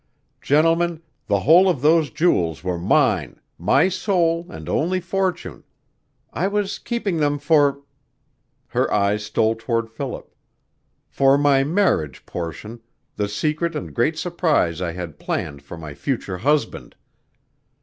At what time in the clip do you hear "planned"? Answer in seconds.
15.19-15.61